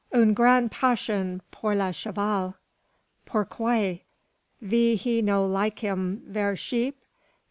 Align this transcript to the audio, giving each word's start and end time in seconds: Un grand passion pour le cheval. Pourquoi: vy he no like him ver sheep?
Un 0.11 0.33
grand 0.33 0.71
passion 0.71 1.43
pour 1.51 1.75
le 1.75 1.91
cheval. 1.93 2.55
Pourquoi: 3.27 3.99
vy 4.59 4.95
he 4.95 5.21
no 5.21 5.45
like 5.45 5.77
him 5.77 6.23
ver 6.25 6.55
sheep? 6.55 7.05